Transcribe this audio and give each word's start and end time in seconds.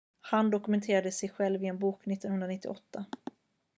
han 0.21 0.49
dokumenterade 0.51 1.11
sig 1.11 1.29
själv 1.29 1.63
i 1.63 1.67
en 1.67 1.79
bok 1.79 2.07
1998 2.07 3.05